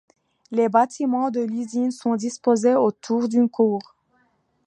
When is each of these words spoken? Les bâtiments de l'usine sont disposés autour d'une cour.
Les 0.49 0.67
bâtiments 0.67 1.29
de 1.29 1.41
l'usine 1.41 1.91
sont 1.91 2.15
disposés 2.15 2.73
autour 2.73 3.29
d'une 3.29 3.49
cour. 3.49 3.95